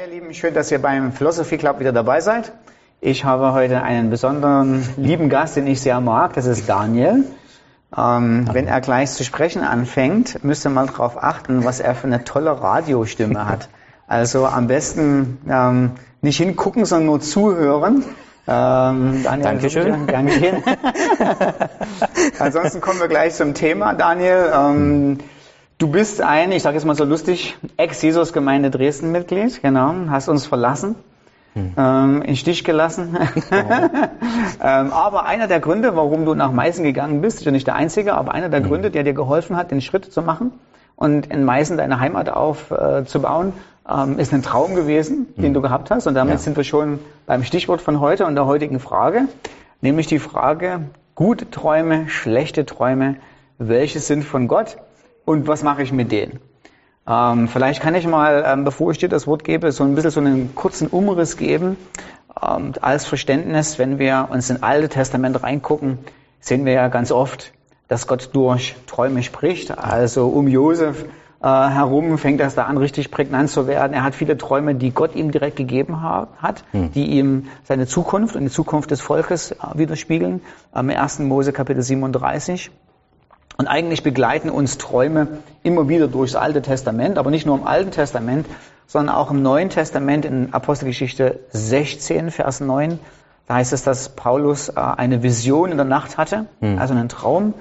[0.00, 2.52] ihr Lieben, schön, dass ihr beim Philosophy Club wieder dabei seid.
[3.02, 7.24] Ich habe heute einen besonderen lieben Gast, den ich sehr mag, das ist Daniel.
[7.94, 12.06] Ähm, wenn er gleich zu sprechen anfängt, müsst ihr mal darauf achten, was er für
[12.06, 13.68] eine tolle Radiostimme hat.
[14.06, 15.90] Also am besten ähm,
[16.22, 18.02] nicht hingucken, sondern nur zuhören.
[18.48, 20.06] Ähm, Daniel, Dankeschön.
[20.06, 20.62] Dankeschön.
[22.38, 24.50] Ansonsten kommen wir gleich zum Thema, Daniel.
[24.54, 25.18] Ähm,
[25.80, 30.94] Du bist ein, ich sage jetzt mal so lustig, Ex-Jesus-Gemeinde Dresden-Mitglied, genau, hast uns verlassen,
[31.54, 31.72] hm.
[31.74, 33.16] ähm, in Stich gelassen.
[33.50, 37.76] ähm, aber einer der Gründe, warum du nach Meißen gegangen bist, ist ja nicht der
[37.76, 38.68] einzige, aber einer der hm.
[38.68, 40.52] Gründe, der dir geholfen hat, den Schritt zu machen
[40.96, 43.54] und in Meißen deine Heimat aufzubauen,
[43.88, 45.42] äh, ähm, ist ein Traum gewesen, hm.
[45.42, 46.06] den du gehabt hast.
[46.06, 46.38] Und damit ja.
[46.40, 49.28] sind wir schon beim Stichwort von heute und der heutigen Frage,
[49.80, 50.82] nämlich die Frage,
[51.14, 53.16] gute Träume, schlechte Träume,
[53.56, 54.76] welche sind von Gott?
[55.24, 56.40] Und was mache ich mit denen?
[57.06, 60.10] Ähm, vielleicht kann ich mal, ähm, bevor ich dir das Wort gebe, so ein bisschen
[60.10, 61.76] so einen kurzen Umriss geben.
[62.40, 65.98] Ähm, als Verständnis, wenn wir uns in Alte Testament reingucken,
[66.40, 67.52] sehen wir ja ganz oft,
[67.88, 69.76] dass Gott durch Träume spricht.
[69.76, 71.04] Also um Josef
[71.42, 73.92] äh, herum fängt das da an, richtig prägnant zu werden.
[73.94, 76.92] Er hat viele Träume, die Gott ihm direkt gegeben hat, hm.
[76.92, 80.42] die ihm seine Zukunft und die Zukunft des Volkes äh, widerspiegeln.
[80.74, 81.20] Im 1.
[81.20, 82.70] Mose Kapitel 37.
[83.60, 85.28] Und eigentlich begleiten uns Träume
[85.62, 88.46] immer wieder durchs Alte Testament, aber nicht nur im Alten Testament,
[88.86, 92.98] sondern auch im Neuen Testament in Apostelgeschichte 16, Vers 9.
[93.46, 96.78] Da heißt es, dass Paulus äh, eine Vision in der Nacht hatte, hm.
[96.78, 97.52] also einen Traum,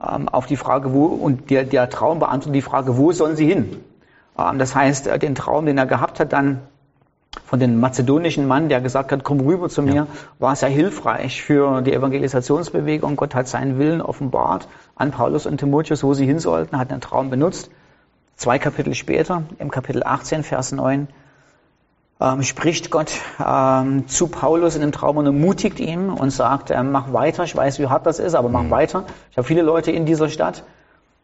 [0.00, 3.46] ähm, auf die Frage, wo, und der, der Traum beantwortet die Frage, wo sollen sie
[3.46, 3.80] hin?
[4.38, 6.60] Ähm, das heißt, äh, den Traum, den er gehabt hat, dann
[7.44, 10.06] von dem mazedonischen Mann, der gesagt hat, komm rüber zu mir, ja.
[10.38, 13.16] war sehr hilfreich für die Evangelisationsbewegung.
[13.16, 17.00] Gott hat seinen Willen offenbart an Paulus und Timotheus, wo sie hin sollten, hat einen
[17.00, 17.70] Traum benutzt.
[18.36, 21.08] Zwei Kapitel später, im Kapitel 18, Vers 9,
[22.20, 23.12] ähm, spricht Gott
[23.44, 27.54] ähm, zu Paulus in dem Traum und ermutigt ihn und sagt, äh, mach weiter, ich
[27.54, 28.70] weiß, wie hart das ist, aber mach mhm.
[28.70, 29.04] weiter.
[29.30, 30.64] Ich habe viele Leute in dieser Stadt.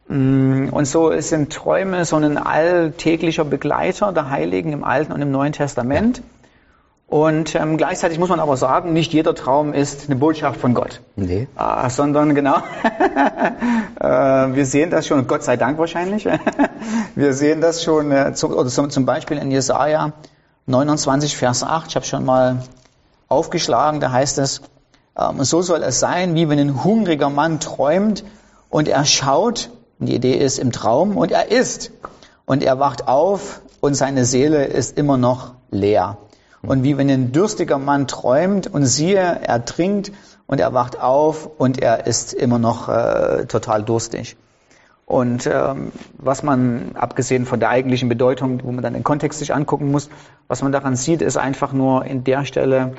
[0.08, 5.30] Mm, und so sind Träume so ein alltäglicher Begleiter der Heiligen im Alten und im
[5.30, 6.22] Neuen Testament.
[7.06, 11.00] Und ähm, gleichzeitig muss man aber sagen, nicht jeder Traum ist eine Botschaft von Gott.
[11.16, 11.46] Nee.
[11.56, 12.56] Äh, sondern genau,
[14.00, 16.26] äh, wir sehen das schon, Gott sei Dank wahrscheinlich,
[17.14, 20.12] wir sehen das schon äh, zum, oder zum, zum Beispiel in Jesaja
[20.66, 22.62] 29, Vers 8, ich habe schon mal
[23.28, 24.62] aufgeschlagen, da heißt es,
[25.18, 28.24] ähm, so soll es sein, wie wenn ein hungriger Mann träumt
[28.70, 31.92] und er schaut die Idee ist im Traum und er ist.
[32.46, 36.18] Und er wacht auf und seine Seele ist immer noch leer.
[36.62, 40.12] Und wie wenn ein dürstiger Mann träumt und siehe, er trinkt
[40.46, 44.36] und er wacht auf und er ist immer noch äh, total durstig.
[45.06, 49.54] Und ähm, was man, abgesehen von der eigentlichen Bedeutung, wo man dann den Kontext sich
[49.54, 50.08] angucken muss,
[50.48, 52.94] was man daran sieht, ist einfach nur in der Stelle,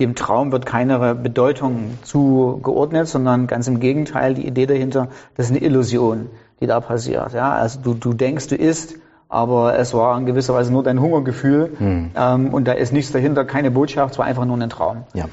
[0.00, 5.52] dem Traum wird keine Bedeutung zugeordnet, sondern ganz im Gegenteil, die Idee dahinter, das ist
[5.52, 6.30] eine Illusion,
[6.60, 7.32] die da passiert.
[7.34, 7.52] Ja?
[7.52, 8.96] Also du, du denkst, du isst,
[9.28, 12.10] aber es war in gewisser Weise nur dein Hungergefühl hm.
[12.16, 15.04] ähm, und da ist nichts dahinter, keine Botschaft, es war einfach nur ein Traum.
[15.12, 15.26] Ja.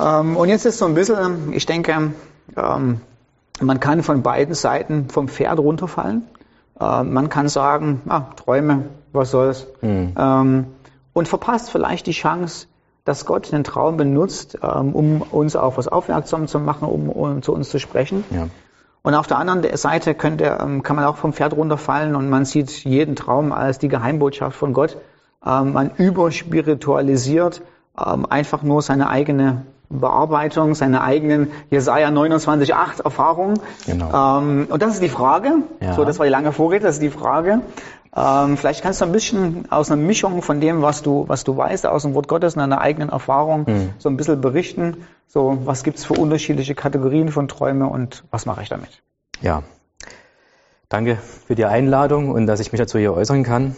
[0.00, 2.12] Ähm, und jetzt ist so ein bisschen, ich denke,
[2.56, 3.00] ähm,
[3.60, 6.24] man kann von beiden Seiten vom Pferd runterfallen.
[6.80, 9.66] Äh, man kann sagen, ah, Träume, was soll's.
[9.80, 10.12] Hm.
[10.18, 10.66] Ähm,
[11.12, 12.66] und verpasst vielleicht die Chance,
[13.04, 17.42] dass Gott den Traum benutzt, ähm, um uns auf was aufmerksam zu machen, um, um
[17.42, 18.24] zu uns zu sprechen.
[18.30, 18.48] Ja.
[19.02, 22.46] Und auf der anderen Seite könnte, ähm, kann man auch vom Pferd runterfallen und man
[22.46, 24.96] sieht jeden Traum als die Geheimbotschaft von Gott.
[25.44, 27.62] Ähm, man überspiritualisiert
[27.96, 29.66] einfach nur seine eigene
[30.00, 33.58] Bearbeitung, seine eigenen Jesaja 29,8 Erfahrungen.
[33.86, 34.38] Genau.
[34.38, 35.52] und das ist die Frage.
[35.80, 35.94] Ja.
[35.94, 37.60] So, das war die lange Vorrede, das ist die Frage.
[38.16, 41.56] Ähm, vielleicht kannst du ein bisschen aus einer Mischung von dem, was du, was du
[41.56, 43.90] weißt, aus dem Wort Gottes und deiner eigenen Erfahrung, mhm.
[43.98, 44.98] so ein bisschen berichten.
[45.26, 49.02] So, was gibt's für unterschiedliche Kategorien von Träume und was mache ich damit?
[49.40, 49.64] Ja,
[50.88, 53.74] danke für die Einladung und dass ich mich dazu hier äußern kann.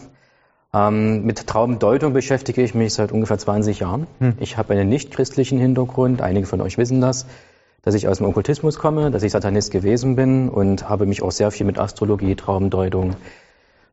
[0.76, 4.06] Ähm, mit Traumdeutung beschäftige ich mich seit ungefähr 20 Jahren.
[4.18, 4.34] Hm.
[4.40, 7.26] Ich habe einen nicht-christlichen Hintergrund, einige von euch wissen das,
[7.82, 11.30] dass ich aus dem Okkultismus komme, dass ich Satanist gewesen bin und habe mich auch
[11.30, 13.16] sehr viel mit Astrologie, Traumdeutung,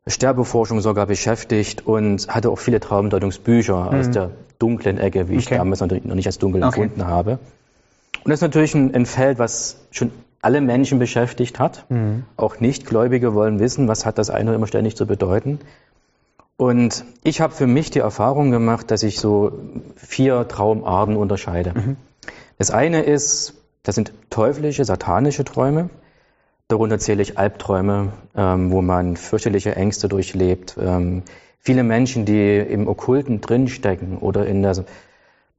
[0.06, 3.98] Sterbeforschung sogar beschäftigt und hatte auch viele Traumdeutungsbücher mhm.
[3.98, 5.56] aus der dunklen Ecke, wie ich okay.
[5.56, 6.82] damals noch nicht als dunkel okay.
[6.82, 7.38] empfunden habe.
[8.24, 10.10] Und das ist natürlich ein, ein, Feld, was schon
[10.42, 11.86] alle Menschen beschäftigt hat.
[11.88, 12.24] Mhm.
[12.36, 15.60] Auch Nichtgläubige wollen wissen, was hat das eine immer ständig zu bedeuten.
[16.56, 19.52] Und ich habe für mich die Erfahrung gemacht, dass ich so
[19.96, 21.72] vier Traumarten unterscheide.
[21.74, 21.96] Mhm.
[22.58, 25.90] Das eine ist, das sind teuflische, satanische Träume.
[26.68, 31.24] Darunter zähle ich Albträume, ähm, wo man fürchterliche Ängste durchlebt, ähm,
[31.66, 34.84] Viele Menschen, die im Okkulten drinstecken oder in der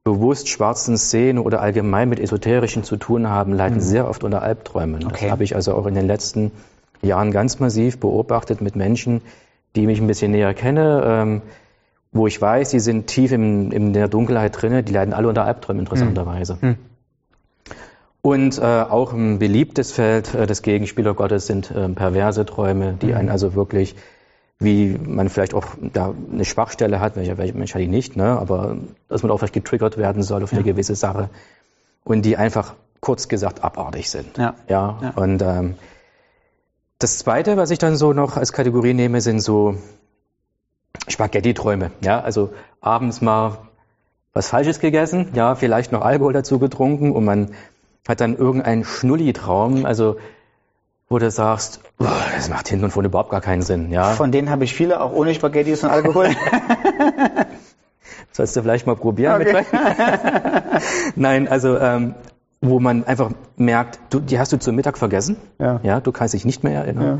[0.04, 3.82] bewusst schwarzen Szene oder allgemein mit Esoterischen zu tun haben, leiden mhm.
[3.82, 5.04] sehr oft unter Albträumen.
[5.04, 5.22] Okay.
[5.22, 6.52] Das habe ich also auch in den letzten
[7.02, 9.20] Jahren ganz massiv beobachtet mit Menschen,
[9.76, 11.42] die mich ein bisschen näher kenne, ähm,
[12.12, 15.44] wo ich weiß, die sind tief in, in der Dunkelheit drinne, die leiden alle unter
[15.44, 16.58] Albträumen interessanterweise.
[16.60, 16.76] Mhm.
[18.22, 23.08] Und äh, auch ein beliebtes Feld äh, des Gegenspieler Gottes sind äh, perverse Träume, die
[23.08, 23.14] mhm.
[23.14, 23.94] einen also wirklich,
[24.58, 28.36] wie man vielleicht auch da eine Schwachstelle hat, welcher, welcher Mensch hat die nicht, ne?
[28.36, 30.72] aber dass man auch vielleicht getriggert werden soll auf eine ja.
[30.72, 31.28] gewisse Sache
[32.02, 34.36] und die einfach kurz gesagt abartig sind.
[34.38, 34.54] Ja.
[34.68, 34.98] ja?
[35.02, 35.10] ja.
[35.14, 35.74] Und ähm,
[36.98, 39.76] das Zweite, was ich dann so noch als Kategorie nehme, sind so
[41.08, 41.90] Spaghetti-Träume.
[42.02, 43.58] Ja, also abends mal
[44.32, 47.52] was Falsches gegessen, ja, vielleicht noch Alkohol dazu getrunken und man
[48.06, 50.16] hat dann irgendeinen Schnulli-Traum, also
[51.08, 53.90] wo du sagst, oh, das macht hinten und vorne überhaupt gar keinen Sinn.
[53.90, 54.10] Ja.
[54.10, 56.30] Von denen habe ich viele, auch ohne Spaghettis und Alkohol.
[58.32, 59.40] Sollst du vielleicht mal probieren.
[59.40, 59.64] Okay.
[61.16, 62.14] Nein, also ähm,
[62.68, 65.36] wo man einfach merkt, du, die hast du zum Mittag vergessen.
[65.58, 65.80] Ja.
[65.82, 67.06] ja du kannst dich nicht mehr erinnern.
[67.06, 67.18] Ja.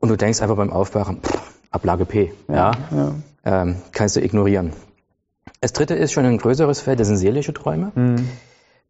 [0.00, 1.40] Und du denkst einfach beim Aufwachen, pff,
[1.70, 2.32] Ablage P.
[2.48, 2.72] Ja.
[2.90, 3.14] ja.
[3.44, 4.72] Ähm, kannst du ignorieren.
[5.60, 7.92] Das dritte ist schon ein größeres Feld, das sind seelische Träume.
[7.94, 8.28] Mhm.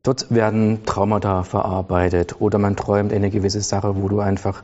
[0.02, 4.62] Dort werden Traumata verarbeitet oder man träumt eine gewisse Sache, wo du einfach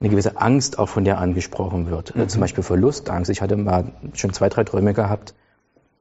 [0.00, 2.14] eine gewisse Angst auch von dir angesprochen wird.
[2.14, 2.28] Mhm.
[2.28, 3.30] Zum Beispiel Verlustangst.
[3.30, 5.34] Ich hatte mal schon zwei, drei Träume gehabt,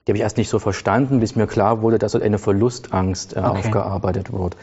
[0.08, 3.36] die habe ich erst nicht so verstanden, bis mir klar wurde, dass dort eine Verlustangst
[3.36, 3.60] äh, okay.
[3.60, 4.56] aufgearbeitet wird.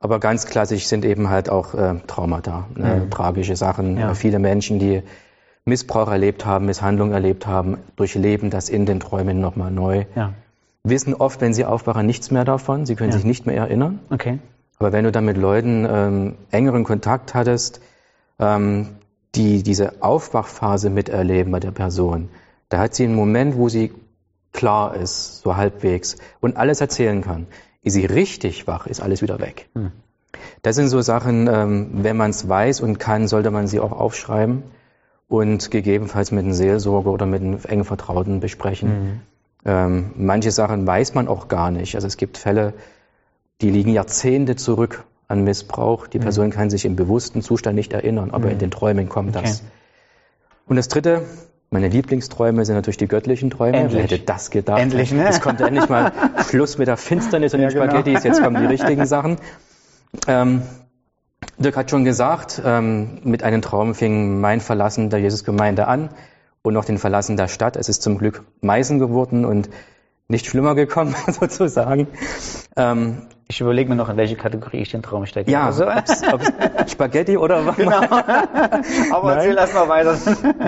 [0.00, 3.02] Aber ganz klassisch sind eben halt auch äh, Traumata, ne?
[3.04, 3.10] mhm.
[3.10, 3.98] tragische Sachen.
[3.98, 4.14] Ja.
[4.14, 5.02] Viele Menschen, die
[5.64, 10.04] Missbrauch erlebt haben, Misshandlung erlebt haben, durchleben das in den Träumen nochmal neu.
[10.14, 10.32] Ja
[10.84, 12.86] wissen oft, wenn sie aufwachen, nichts mehr davon.
[12.86, 13.16] Sie können ja.
[13.16, 14.00] sich nicht mehr erinnern.
[14.10, 14.38] Okay.
[14.78, 17.80] Aber wenn du dann mit Leuten ähm, engeren Kontakt hattest,
[18.38, 18.88] ähm,
[19.34, 22.28] die diese Aufwachphase miterleben bei der Person,
[22.68, 23.92] da hat sie einen Moment, wo sie
[24.52, 27.46] klar ist, so halbwegs, und alles erzählen kann.
[27.82, 29.68] Ist sie richtig wach, ist alles wieder weg.
[29.74, 29.92] Hm.
[30.62, 33.92] Das sind so Sachen, ähm, wenn man es weiß und kann, sollte man sie auch
[33.92, 34.62] aufschreiben
[35.28, 38.88] und gegebenenfalls mit einem Seelsorger oder mit einem engen Vertrauten besprechen.
[38.88, 39.20] Mhm
[39.64, 41.94] ähm, manche Sachen weiß man auch gar nicht.
[41.94, 42.74] Also es gibt Fälle,
[43.60, 46.06] die liegen Jahrzehnte zurück an Missbrauch.
[46.06, 46.22] Die mhm.
[46.22, 48.52] Person kann sich im bewussten Zustand nicht erinnern, aber mhm.
[48.52, 49.46] in den Träumen kommt okay.
[49.46, 49.62] das.
[50.66, 51.22] Und das Dritte,
[51.70, 53.76] meine Lieblingsträume sind natürlich die göttlichen Träume.
[53.76, 53.94] Endlich.
[53.94, 54.80] Wer hätte das gedacht?
[54.80, 55.28] Endlich, ne?
[55.28, 56.12] Es kommt endlich mal
[56.48, 57.90] Schluss mit der Finsternis und ja, den genau.
[57.90, 58.24] Spaghettis.
[58.24, 59.36] Jetzt kommen die richtigen Sachen.
[60.26, 60.62] Ähm,
[61.58, 66.08] Dirk hat schon gesagt, ähm, mit einem Traum fing mein Verlassen der Jesusgemeinde an
[66.62, 67.76] und noch den Verlassen der Stadt.
[67.76, 69.68] Es ist zum Glück Meißen geworden und
[70.28, 72.08] nicht schlimmer gekommen, sozusagen.
[72.76, 75.50] Ähm, ich überlege mir noch, in welche Kategorie ich den Traum stecke.
[75.50, 77.76] Ja, also, ob's, ob's Spaghetti oder was?
[77.76, 78.00] Genau.
[79.12, 80.16] Aber erzähl erst mal weiter.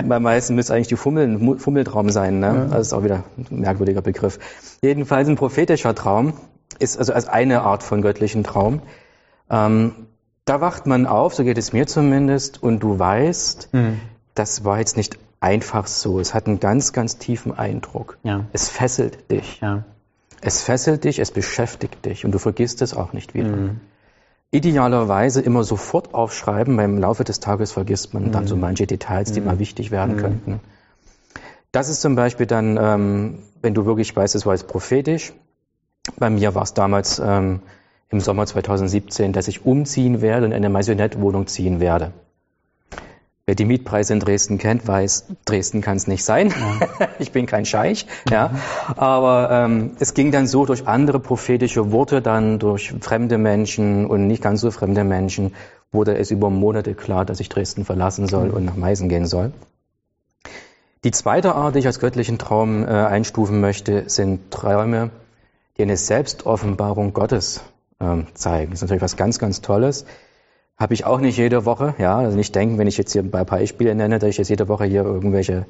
[0.05, 2.39] Bei meisten müsste eigentlich die Fummel, Fummeltraum sein.
[2.39, 2.67] Ne?
[2.69, 2.77] Ja.
[2.77, 4.39] Das ist auch wieder ein merkwürdiger Begriff.
[4.81, 6.33] Jedenfalls ein prophetischer Traum
[6.79, 8.81] ist also als eine Art von göttlichen Traum.
[9.51, 10.07] Ähm,
[10.45, 13.99] da wacht man auf, so geht es mir zumindest, und du weißt, mhm.
[14.33, 16.19] das war jetzt nicht einfach so.
[16.19, 18.17] Es hat einen ganz, ganz tiefen Eindruck.
[18.23, 18.45] Ja.
[18.53, 19.59] Es fesselt dich.
[19.61, 19.83] Ja.
[20.41, 23.55] Es fesselt dich, es beschäftigt dich und du vergisst es auch nicht wieder.
[23.55, 23.79] Mhm.
[24.49, 28.31] Idealerweise immer sofort aufschreiben, weil im Laufe des Tages vergisst man mhm.
[28.31, 28.61] dann so mhm.
[28.61, 29.47] manche Details, die mhm.
[29.47, 30.19] mal wichtig werden mhm.
[30.19, 30.59] könnten.
[31.71, 35.31] Das ist zum Beispiel dann, ähm, wenn du wirklich weißt, es war jetzt prophetisch.
[36.17, 37.61] Bei mir war es damals ähm,
[38.09, 42.11] im Sommer 2017, dass ich umziehen werde und in eine Maisonette-Wohnung ziehen werde.
[43.51, 46.53] Wer die Mietpreise in Dresden kennt, weiß, Dresden kann es nicht sein.
[46.57, 47.09] Ja.
[47.19, 48.05] ich bin kein Scheich.
[48.29, 48.51] Ja.
[48.95, 54.27] Aber ähm, es ging dann so durch andere prophetische Worte, dann durch fremde Menschen und
[54.27, 55.53] nicht ganz so fremde Menschen,
[55.91, 58.53] wurde es über Monate klar, dass ich Dresden verlassen soll mhm.
[58.53, 59.51] und nach Meißen gehen soll.
[61.03, 65.09] Die zweite Art, die ich als göttlichen Traum äh, einstufen möchte, sind Träume,
[65.77, 67.59] die eine Selbstoffenbarung Gottes
[67.99, 68.71] äh, zeigen.
[68.71, 70.05] Das ist natürlich was ganz, ganz Tolles.
[70.81, 72.17] Habe ich auch nicht jede Woche, ja.
[72.17, 74.67] Also nicht denken, wenn ich jetzt hier ein paar Beispiele nenne, dass ich jetzt jede
[74.67, 75.67] Woche hier irgendwelche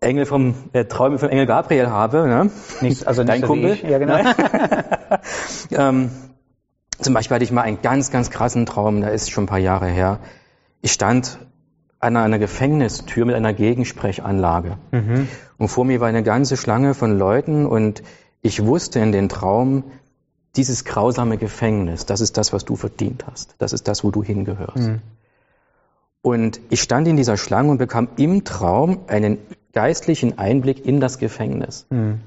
[0.00, 2.50] Engel vom, äh, Träume vom Engel Gabriel habe, ne?
[2.82, 3.78] Nicht, also nicht Dein so Kumpel.
[3.82, 4.18] Ja, genau.
[5.70, 6.10] ähm,
[6.98, 9.58] zum Beispiel hatte ich mal einen ganz, ganz krassen Traum, der ist schon ein paar
[9.58, 10.18] Jahre her.
[10.82, 11.38] Ich stand
[11.98, 14.76] an einer Gefängnistür mit einer Gegensprechanlage.
[14.90, 15.28] Mhm.
[15.56, 18.02] Und vor mir war eine ganze Schlange von Leuten und
[18.42, 19.84] ich wusste in den Traum,
[20.56, 23.54] dieses grausame Gefängnis, das ist das, was du verdient hast.
[23.58, 24.88] Das ist das, wo du hingehörst.
[24.88, 25.00] Mhm.
[26.22, 29.38] Und ich stand in dieser Schlange und bekam im Traum einen
[29.72, 31.86] geistlichen Einblick in das Gefängnis.
[31.90, 32.20] Mhm.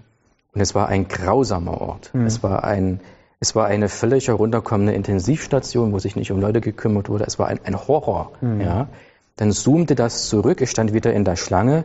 [0.53, 2.13] Und es war ein grausamer Ort.
[2.13, 2.25] Mhm.
[2.25, 3.01] Es war ein,
[3.39, 7.25] es war eine völlig herunterkommende Intensivstation, wo sich nicht um Leute gekümmert wurde.
[7.25, 8.31] Es war ein, ein Horror.
[8.41, 8.61] Mhm.
[8.61, 8.87] Ja.
[9.35, 10.61] Dann zoomte das zurück.
[10.61, 11.83] Ich stand wieder in der Schlange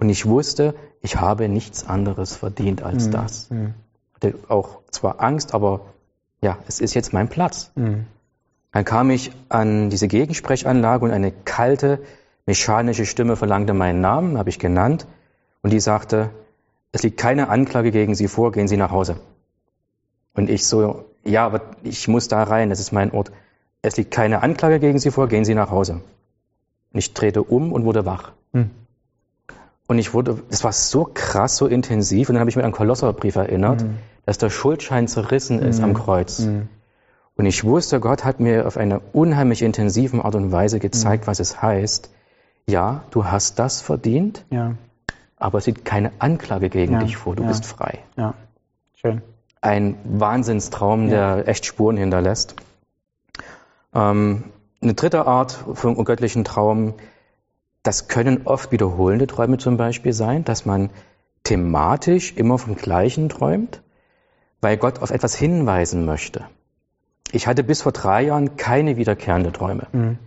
[0.00, 3.10] Und ich wusste, ich habe nichts anderes verdient als Mhm.
[3.10, 3.50] das.
[4.22, 5.80] Hatte auch zwar Angst, aber
[6.40, 7.70] ja, es ist jetzt mein Platz.
[7.74, 8.06] Mhm.
[8.72, 12.00] Dann kam ich an diese Gegensprechanlage und eine kalte,
[12.46, 15.06] mechanische Stimme verlangte meinen Namen, habe ich genannt,
[15.62, 16.30] und die sagte,
[16.92, 19.20] es liegt keine Anklage gegen Sie vor, gehen Sie nach Hause.
[20.34, 23.32] Und ich so, ja, aber ich muss da rein, das ist mein Ort.
[23.82, 26.00] Es liegt keine Anklage gegen Sie vor, gehen Sie nach Hause.
[26.92, 28.32] Und ich drehte um und wurde wach.
[28.52, 28.70] Mhm.
[29.88, 32.70] Und ich wurde, es war so krass, so intensiv, und dann habe ich mich an
[32.70, 33.98] den Kolosserbrief erinnert, Mhm.
[34.26, 36.40] dass der Schuldschein zerrissen ist am Kreuz.
[36.40, 36.68] Mhm.
[37.36, 41.40] Und ich wusste, Gott hat mir auf eine unheimlich intensive Art und Weise gezeigt, was
[41.40, 42.10] es heißt.
[42.68, 44.74] Ja, du hast das verdient, Ja,
[45.38, 47.34] aber es liegt keine Anklage gegen Ja, dich vor.
[47.34, 47.48] Du ja.
[47.48, 47.98] bist frei.
[48.16, 48.34] ja.
[48.94, 49.22] Schön.
[49.60, 52.56] Ein Wahnsinnstraum, der echt Spuren hinterlässt.
[53.94, 54.44] Ähm,
[54.82, 56.94] eine dritte Art von göttlichen Traum,
[57.82, 60.90] das können oft wiederholende Träume zum Beispiel sein, dass man
[61.44, 63.82] thematisch immer vom Gleichen träumt,
[64.60, 66.44] weil Gott auf etwas hinweisen möchte.
[67.32, 69.86] Ich hatte bis vor drei Jahren keine wiederkehrende Träume.
[69.92, 70.18] Mhm.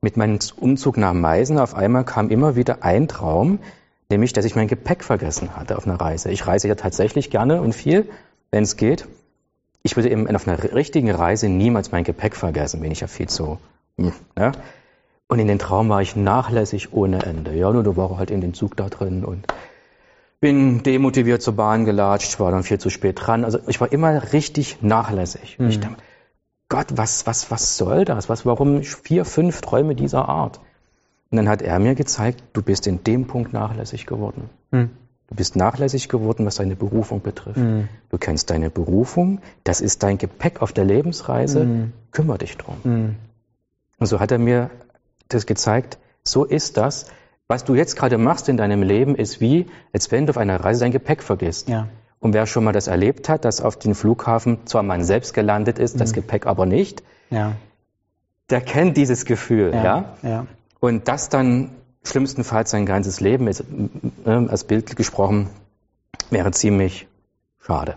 [0.00, 3.58] Mit meinem Umzug nach Meißen auf einmal kam immer wieder ein Traum,
[4.08, 6.30] nämlich, dass ich mein Gepäck vergessen hatte auf einer Reise.
[6.30, 8.08] Ich reise ja tatsächlich gerne und viel,
[8.50, 9.08] wenn es geht.
[9.82, 13.28] Ich würde eben auf einer richtigen Reise niemals mein Gepäck vergessen, bin ich ja viel
[13.28, 13.58] zu.
[14.38, 14.52] Ja?
[15.28, 17.54] Und in den Traum war ich nachlässig ohne Ende.
[17.54, 19.46] Ja, nur da war halt in den Zug da drin und
[20.40, 23.44] bin demotiviert zur Bahn gelatscht, war dann viel zu spät dran.
[23.44, 25.58] Also ich war immer richtig nachlässig.
[25.58, 25.96] Und Ich dachte,
[26.68, 28.28] Gott, was, was, was soll das?
[28.28, 30.60] Was, warum vier, fünf Träume dieser Art?
[31.30, 34.48] Und dann hat er mir gezeigt, du bist in dem Punkt nachlässig geworden.
[34.70, 34.90] Mhm.
[35.28, 37.56] Du bist nachlässig geworden, was deine Berufung betrifft.
[37.56, 37.88] Mhm.
[38.10, 41.92] Du kennst deine Berufung, das ist dein Gepäck auf der Lebensreise, Mhm.
[42.12, 42.76] kümmere dich drum.
[42.84, 43.16] Mhm.
[43.98, 44.70] Und so hat er mir
[45.28, 47.06] das gezeigt, so ist das.
[47.48, 50.58] Was du jetzt gerade machst in deinem Leben, ist wie, als wenn du auf einer
[50.64, 51.68] Reise dein Gepäck vergisst.
[51.68, 51.88] Ja.
[52.18, 55.78] Und wer schon mal das erlebt hat, dass auf dem Flughafen zwar man selbst gelandet
[55.78, 55.98] ist, Mhm.
[56.00, 57.52] das Gepäck aber nicht, Ja.
[58.50, 60.16] der kennt dieses Gefühl, ja.
[60.22, 60.46] Ja.
[60.80, 61.70] Und das dann
[62.04, 63.64] schlimmstenfalls sein ganzes Leben, ist,
[64.24, 65.48] äh, als Bild gesprochen,
[66.30, 67.06] wäre ziemlich
[67.60, 67.96] schade.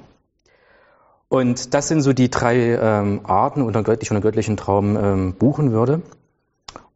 [1.27, 5.33] Und das sind so die drei ähm, Arten, unter die ich unter göttlichen Traum ähm,
[5.35, 6.01] buchen würde.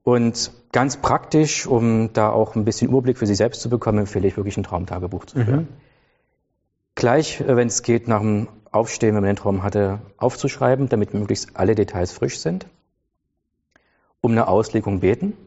[0.04, 4.28] Und ganz praktisch, um da auch ein bisschen Überblick für sich selbst zu bekommen, empfehle
[4.28, 5.68] ich wirklich ein Traumtagebuch zu führen.
[6.96, 11.14] Gleich, äh, wenn es geht, nach dem Aufstehen, wenn man den Traum hatte, aufzuschreiben, damit
[11.14, 12.68] möglichst alle Details frisch sind.
[14.20, 15.38] Um eine Auslegung beten.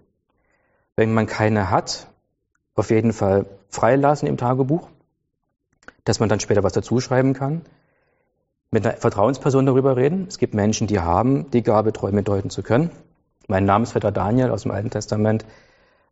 [0.97, 2.09] Wenn man keine hat,
[2.75, 4.89] auf jeden Fall freilassen im Tagebuch,
[6.05, 7.63] dass man dann später was dazuschreiben kann.
[8.71, 10.27] Mit einer Vertrauensperson darüber reden.
[10.29, 12.91] Es gibt Menschen, die haben die Gabe, Träume deuten zu können.
[13.49, 15.45] Mein Namensvetter Daniel aus dem Alten Testament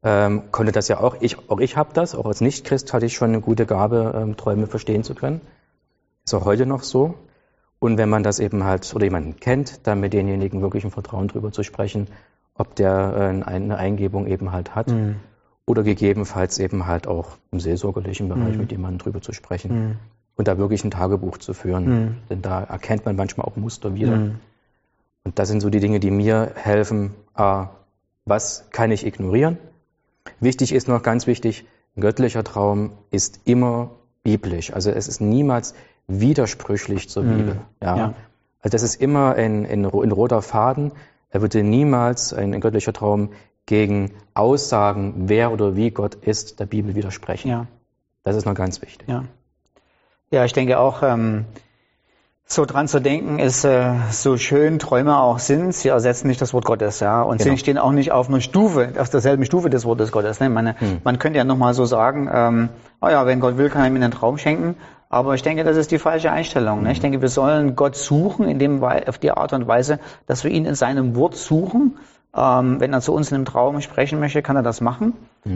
[0.03, 1.17] ähm, konnte das ja auch.
[1.21, 2.15] Ich, auch ich habe das.
[2.15, 5.41] Auch als Nichtchrist hatte ich schon eine gute Gabe, ähm, Träume verstehen zu können.
[6.25, 7.15] Ist auch heute noch so.
[7.79, 11.29] Und wenn man das eben halt oder jemanden kennt, dann mit denjenigen wirklich im Vertrauen
[11.29, 12.09] drüber zu sprechen,
[12.55, 15.17] ob der äh, eine Eingebung eben halt hat Mhm.
[15.67, 18.59] oder gegebenenfalls eben halt auch im seelsorgerlichen Bereich Mhm.
[18.61, 19.97] mit jemandem drüber zu sprechen Mhm.
[20.37, 21.85] und da wirklich ein Tagebuch zu führen.
[21.89, 22.17] Mhm.
[22.31, 24.31] Denn da erkennt man manchmal auch Muster wieder.
[25.25, 27.15] Und das sind so die Dinge, die mir helfen.
[27.35, 27.69] A,
[28.25, 29.59] was kann ich ignorieren?
[30.41, 31.65] Wichtig ist noch ganz wichtig,
[31.97, 33.91] ein göttlicher Traum ist immer
[34.23, 34.73] biblisch.
[34.73, 35.75] Also es ist niemals
[36.07, 37.37] widersprüchlich zur Mhm.
[37.37, 37.61] Bibel.
[37.83, 37.97] Ja.
[37.97, 38.15] Ja.
[38.61, 40.93] Also das ist immer ein, ein, ein roter Faden.
[41.31, 43.31] Er würde niemals ein, ein göttlicher Traum
[43.67, 47.49] gegen Aussagen, wer oder wie Gott ist, der Bibel widersprechen.
[47.49, 47.67] Ja.
[48.23, 49.09] Das ist noch ganz wichtig.
[49.09, 49.25] Ja.
[50.31, 51.45] Ja, ich denke auch, ähm,
[52.47, 56.53] so dran zu denken ist äh, so schön Träume auch sind, sie ersetzen nicht das
[56.53, 57.53] Wort Gottes, ja, und Genau.
[57.53, 60.41] sie stehen auch nicht auf einer Stufe, auf derselben Stufe des Wortes Gottes.
[60.41, 60.51] Ne?
[60.51, 60.99] Meine, Hm.
[61.05, 62.69] Man könnte ja nochmal so sagen, ähm,
[63.01, 64.77] oh ja, wenn Gott will, kann er mir einen Traum schenken,
[65.09, 66.83] aber ich denke, das ist die falsche Einstellung.
[66.83, 66.93] Ne?
[66.93, 70.51] Ich denke, wir sollen Gott suchen in dem auf die Art und Weise, dass wir
[70.51, 71.97] ihn in seinem Wort suchen.
[72.37, 75.15] Ähm, wenn er zu uns in einem Traum sprechen möchte, kann er das machen.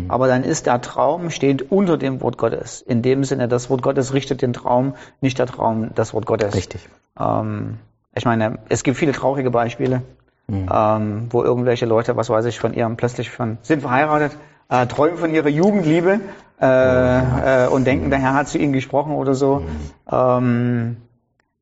[0.09, 2.83] Aber dann ist der Traum steht unter dem Wort Gottes.
[2.83, 6.55] In dem Sinne, das Wort Gottes richtet den Traum, nicht der Traum das Wort Gottes.
[6.55, 6.87] Richtig.
[7.19, 7.79] Ähm,
[8.15, 10.03] ich meine, es gibt viele traurige Beispiele,
[10.51, 10.69] Mhm.
[10.73, 14.37] ähm, wo irgendwelche Leute, was weiß ich, von ihrem plötzlich von sind verheiratet,
[14.71, 16.21] äh, träumen von ihrer Jugendliebe
[16.61, 19.63] äh, äh, und denken, der Herr hat zu ihnen gesprochen oder so.
[20.11, 20.97] Ähm,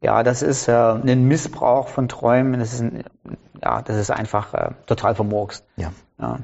[0.00, 2.60] ja, das ist äh, ein Missbrauch von Träumen.
[2.60, 3.04] Das ist, ein,
[3.62, 5.64] ja, das ist einfach äh, total vermurkst.
[5.76, 5.90] Ja.
[6.20, 6.38] Ja,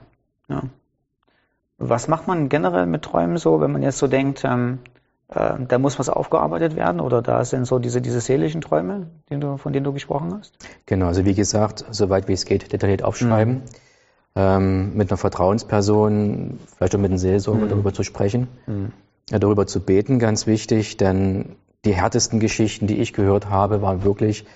[0.48, 0.62] ja.
[1.82, 4.78] Was macht man generell mit Träumen so, wenn man jetzt so denkt, ähm,
[5.28, 9.56] äh, da muss was aufgearbeitet werden oder da sind so diese, diese seelischen Träume, du,
[9.56, 10.54] von denen du gesprochen hast?
[10.86, 13.62] Genau, also wie gesagt, soweit wie es geht, detailliert aufschreiben.
[14.34, 17.68] ähm, mit einer Vertrauensperson, vielleicht auch mit einem Seelsorger mhm.
[17.68, 18.92] darüber zu sprechen, mhm.
[19.30, 24.04] ja, darüber zu beten, ganz wichtig, denn die härtesten Geschichten, die ich gehört habe, waren
[24.04, 24.46] wirklich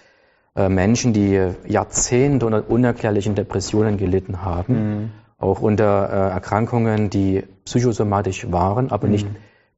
[0.55, 5.11] äh, Menschen, die Jahrzehnte unter unerklärlichen Depressionen gelitten haben, mhm.
[5.39, 9.37] Auch unter äh, Erkrankungen, die psychosomatisch waren, aber nicht mhm.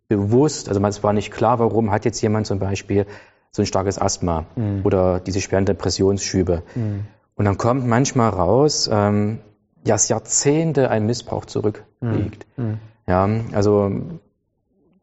[0.08, 3.06] bewusst, also es war nicht klar, warum hat jetzt jemand zum Beispiel
[3.50, 4.82] so ein starkes Asthma mhm.
[4.84, 6.62] oder diese schweren Depressionsschübe.
[6.74, 7.06] Mhm.
[7.34, 9.40] Und dann kommt manchmal raus, ähm,
[9.84, 12.46] dass Jahrzehnte ein Missbrauch zurückliegt.
[12.56, 12.64] Mhm.
[12.64, 12.78] mhm.
[13.06, 13.90] Ja, also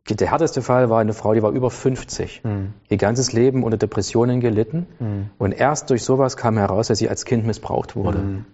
[0.08, 2.74] der härteste Fall war eine Frau, die war über 50, mhm.
[2.88, 5.30] ihr ganzes Leben unter Depressionen gelitten mhm.
[5.40, 8.20] und erst durch sowas kam heraus, dass sie als Kind missbraucht wurde.
[8.20, 8.46] Mhm.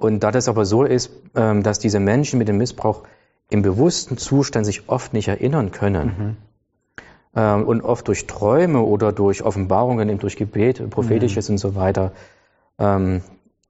[0.00, 3.04] Und da das aber so ist, ähm, dass diese Menschen mit dem Missbrauch
[3.50, 6.36] im bewussten Zustand sich oft nicht erinnern können mhm.
[7.36, 11.54] ähm, und oft durch Träume oder durch Offenbarungen, eben durch Gebet, prophetisches mhm.
[11.54, 12.12] und so weiter,
[12.78, 13.22] ähm,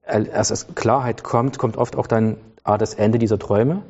[0.06, 3.82] als Klarheit kommt, kommt oft auch dann ah, das Ende dieser Träume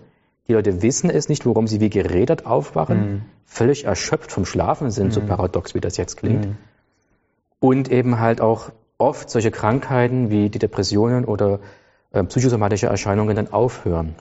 [0.50, 3.22] die Leute wissen es nicht, worum sie wie geredet aufwachen, mhm.
[3.44, 5.12] völlig erschöpft vom Schlafen sind, mhm.
[5.12, 6.44] so paradox wie das jetzt klingt.
[6.44, 6.56] Mhm.
[7.60, 11.60] Und eben halt auch oft solche Krankheiten wie die Depressionen oder
[12.12, 14.14] psychosomatische Erscheinungen dann aufhören.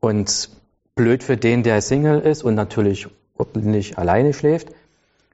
[0.00, 0.50] Und
[0.94, 4.70] blöd für den, der Single ist und natürlich ordentlich alleine schläft,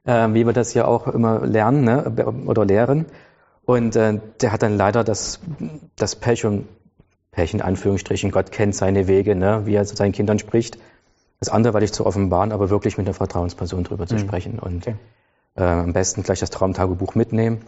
[0.05, 3.05] äh, wie wir das ja auch immer lernen ne, oder lehren.
[3.65, 5.39] Und äh, der hat dann leider das,
[5.95, 6.67] das Pech und
[7.31, 10.77] Pech in Anführungsstrichen, Gott kennt seine Wege, ne, wie er zu seinen Kindern spricht.
[11.39, 14.19] Das andere weil ich zu offenbaren, aber wirklich mit einer Vertrauensperson drüber zu mhm.
[14.19, 14.95] sprechen und okay.
[15.55, 17.61] äh, am besten gleich das Traumtagebuch mitnehmen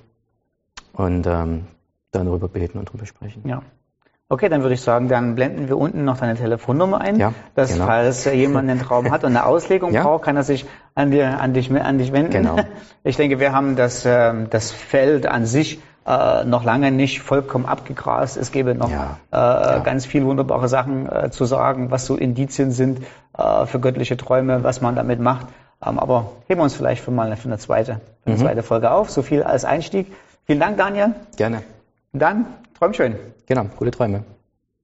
[0.93, 1.67] und ähm,
[2.11, 3.47] dann darüber beten und drüber sprechen.
[3.47, 3.61] Ja.
[4.31, 7.73] Okay, dann würde ich sagen, dann blenden wir unten noch deine Telefonnummer ein, ja, dass
[7.73, 7.87] genau.
[7.87, 10.03] falls jemand einen Traum hat und eine Auslegung ja.
[10.03, 12.31] braucht, kann er sich an, dir, an, dich, an dich wenden.
[12.31, 12.57] Genau.
[13.03, 17.65] Ich denke, wir haben das, ähm, das Feld an sich äh, noch lange nicht vollkommen
[17.65, 18.37] abgegrast.
[18.37, 22.71] Es gäbe noch ja, äh, ganz viele wunderbare Sachen äh, zu sagen, was so Indizien
[22.71, 22.99] sind
[23.37, 25.47] äh, für göttliche Träume, was man damit macht.
[25.83, 28.41] Ähm, aber heben wir uns vielleicht für mal für eine zweite, für eine mhm.
[28.41, 29.09] zweite Folge auf.
[29.09, 30.13] So viel als Einstieg.
[30.45, 31.15] Vielen Dank, Daniel.
[31.37, 31.63] Gerne.
[32.13, 32.45] Dann
[32.77, 33.15] träum schön.
[33.45, 34.23] Genau, gute Träume.